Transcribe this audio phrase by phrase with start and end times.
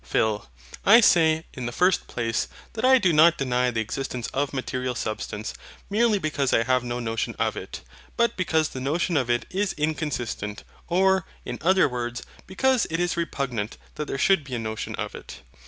[0.03, 0.47] PHIL.
[0.83, 4.95] I say, in the first place, that I do not deny the existence of material
[4.95, 5.53] substance,
[5.91, 7.81] merely because I have no notion of it'
[8.17, 13.15] but because the notion of it is inconsistent; or, in other words, because it is
[13.15, 15.41] repugnant that there should be a notion of it.